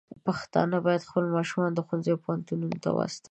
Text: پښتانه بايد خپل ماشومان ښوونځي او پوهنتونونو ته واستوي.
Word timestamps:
پښتانه 0.25 0.77
بايد 0.85 1.07
خپل 1.09 1.25
ماشومان 1.35 1.71
ښوونځي 1.87 2.09
او 2.13 2.21
پوهنتونونو 2.25 2.77
ته 2.83 2.89
واستوي. 2.93 3.19